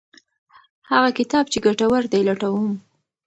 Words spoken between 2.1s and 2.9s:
دی لټوم.